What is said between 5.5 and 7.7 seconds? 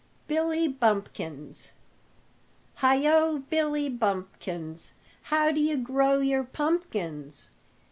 d' you grow your pumpkins?